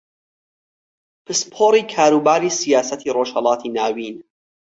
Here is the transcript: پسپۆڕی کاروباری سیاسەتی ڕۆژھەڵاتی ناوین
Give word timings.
پسپۆڕی 1.25 1.83
کاروباری 1.93 2.49
سیاسەتی 2.61 3.13
ڕۆژھەڵاتی 3.15 3.69
ناوین 3.77 4.15